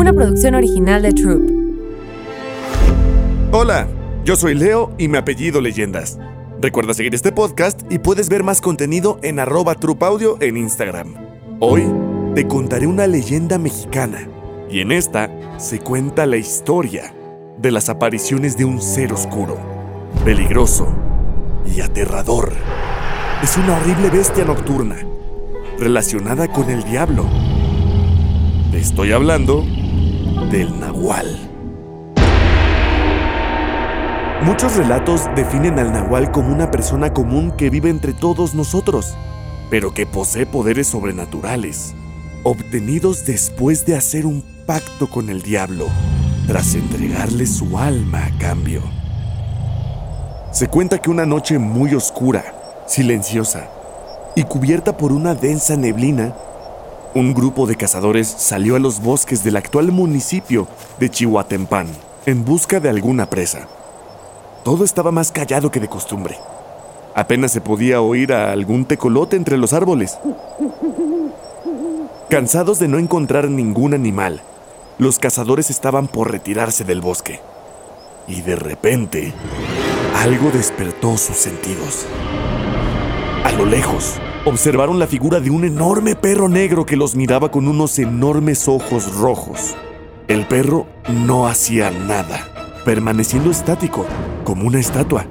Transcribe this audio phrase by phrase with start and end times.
[0.00, 1.42] Una producción original de Troop.
[3.52, 3.86] Hola,
[4.24, 6.18] yo soy Leo y mi apellido Leyendas.
[6.58, 11.16] Recuerda seguir este podcast y puedes ver más contenido en arroba Audio en Instagram.
[11.58, 11.84] Hoy
[12.34, 14.26] te contaré una leyenda mexicana
[14.70, 17.14] y en esta se cuenta la historia
[17.58, 19.58] de las apariciones de un ser oscuro,
[20.24, 20.88] peligroso
[21.76, 22.54] y aterrador.
[23.42, 24.96] Es una horrible bestia nocturna
[25.78, 27.26] relacionada con el diablo.
[28.70, 29.62] Te estoy hablando
[30.48, 31.26] del nahual.
[34.42, 39.16] Muchos relatos definen al nahual como una persona común que vive entre todos nosotros,
[39.68, 41.94] pero que posee poderes sobrenaturales,
[42.42, 45.86] obtenidos después de hacer un pacto con el diablo,
[46.46, 48.82] tras entregarle su alma a cambio.
[50.52, 52.44] Se cuenta que una noche muy oscura,
[52.86, 53.68] silenciosa
[54.34, 56.34] y cubierta por una densa neblina,
[57.14, 60.68] un grupo de cazadores salió a los bosques del actual municipio
[61.00, 61.88] de Chihuatempán
[62.26, 63.66] en busca de alguna presa.
[64.64, 66.36] Todo estaba más callado que de costumbre.
[67.14, 70.18] Apenas se podía oír a algún tecolote entre los árboles.
[72.28, 74.42] Cansados de no encontrar ningún animal,
[74.98, 77.40] los cazadores estaban por retirarse del bosque.
[78.28, 79.32] Y de repente,
[80.16, 82.06] algo despertó sus sentidos.
[83.44, 87.68] A lo lejos, observaron la figura de un enorme perro negro que los miraba con
[87.68, 89.74] unos enormes ojos rojos.
[90.28, 92.48] El perro no hacía nada,
[92.84, 94.06] permaneciendo estático,
[94.44, 95.26] como una estatua.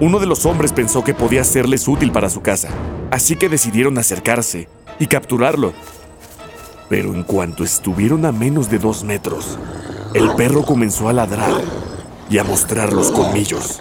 [0.00, 2.68] Uno de los hombres pensó que podía serles útil para su casa,
[3.10, 5.72] así que decidieron acercarse y capturarlo.
[6.88, 9.58] Pero en cuanto estuvieron a menos de dos metros,
[10.14, 11.52] el perro comenzó a ladrar
[12.28, 13.78] y a mostrar los colmillos.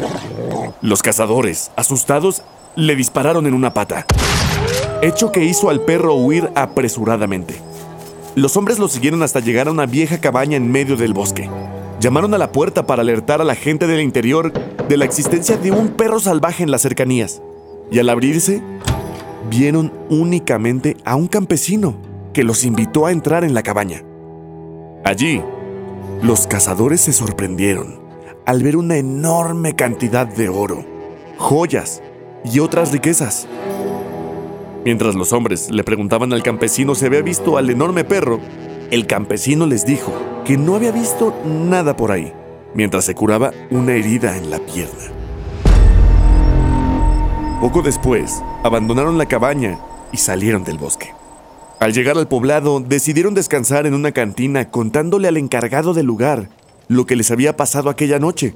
[0.82, 2.44] Los cazadores, asustados,
[2.76, 4.06] le dispararon en una pata,
[5.02, 7.56] hecho que hizo al perro huir apresuradamente.
[8.36, 11.50] Los hombres lo siguieron hasta llegar a una vieja cabaña en medio del bosque.
[12.00, 14.54] Llamaron a la puerta para alertar a la gente del interior
[14.88, 17.42] de la existencia de un perro salvaje en las cercanías.
[17.92, 18.62] Y al abrirse,
[19.50, 21.96] vieron únicamente a un campesino
[22.34, 24.04] que los invitó a entrar en la cabaña.
[25.04, 25.42] Allí,
[26.22, 28.00] los cazadores se sorprendieron
[28.46, 30.84] al ver una enorme cantidad de oro,
[31.38, 32.02] joyas
[32.44, 33.48] y otras riquezas.
[34.86, 38.40] Mientras los hombres le preguntaban al campesino si había visto al enorme perro,
[38.92, 40.14] el campesino les dijo
[40.46, 42.32] que no había visto nada por ahí,
[42.74, 45.12] mientras se curaba una herida en la pierna.
[47.60, 49.78] Poco después, abandonaron la cabaña
[50.14, 51.14] y salieron del bosque.
[51.82, 56.50] Al llegar al poblado, decidieron descansar en una cantina contándole al encargado del lugar
[56.88, 58.56] lo que les había pasado aquella noche.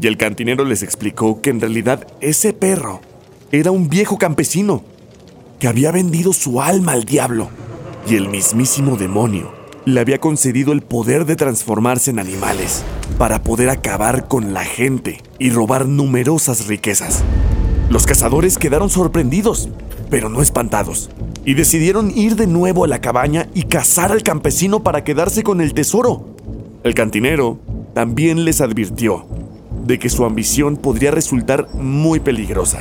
[0.00, 3.00] Y el cantinero les explicó que en realidad ese perro
[3.50, 4.84] era un viejo campesino
[5.62, 7.48] que había vendido su alma al diablo
[8.08, 9.52] y el mismísimo demonio
[9.84, 12.82] le había concedido el poder de transformarse en animales
[13.16, 17.22] para poder acabar con la gente y robar numerosas riquezas.
[17.90, 19.68] Los cazadores quedaron sorprendidos,
[20.10, 21.10] pero no espantados,
[21.44, 25.60] y decidieron ir de nuevo a la cabaña y cazar al campesino para quedarse con
[25.60, 26.34] el tesoro.
[26.82, 27.60] El cantinero
[27.94, 29.28] también les advirtió
[29.84, 32.78] de que su ambición podría resultar muy peligrosa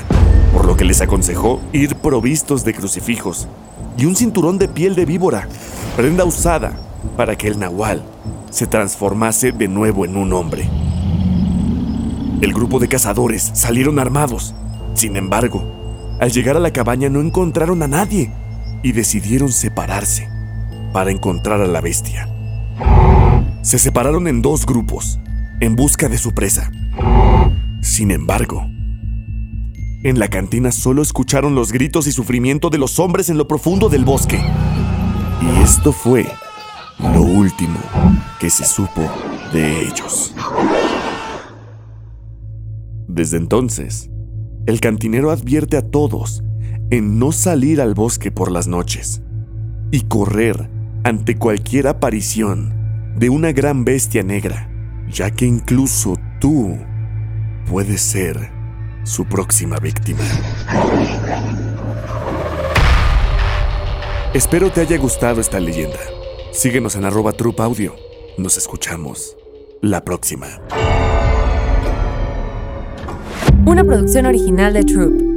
[0.53, 3.47] por lo que les aconsejó ir provistos de crucifijos
[3.97, 5.47] y un cinturón de piel de víbora,
[5.95, 6.73] prenda usada
[7.17, 8.03] para que el nahual
[8.49, 10.69] se transformase de nuevo en un hombre.
[12.41, 14.53] El grupo de cazadores salieron armados.
[14.93, 15.63] Sin embargo,
[16.19, 18.31] al llegar a la cabaña no encontraron a nadie
[18.83, 20.27] y decidieron separarse
[20.91, 22.27] para encontrar a la bestia.
[23.61, 25.19] Se separaron en dos grupos
[25.61, 26.71] en busca de su presa.
[27.81, 28.65] Sin embargo,
[30.03, 33.87] en la cantina solo escucharon los gritos y sufrimiento de los hombres en lo profundo
[33.87, 34.39] del bosque.
[35.39, 36.25] Y esto fue
[36.99, 37.79] lo último
[38.39, 39.07] que se supo
[39.53, 40.33] de ellos.
[43.07, 44.09] Desde entonces,
[44.65, 46.43] el cantinero advierte a todos
[46.89, 49.21] en no salir al bosque por las noches
[49.91, 50.71] y correr
[51.03, 54.70] ante cualquier aparición de una gran bestia negra,
[55.09, 56.77] ya que incluso tú
[57.69, 58.51] puedes ser
[59.03, 60.23] su próxima víctima.
[64.33, 65.99] Espero te haya gustado esta leyenda.
[66.53, 67.33] Síguenos en arroba.
[68.37, 69.35] Nos escuchamos
[69.81, 70.47] la próxima.
[73.65, 75.30] Una producción original de Troop.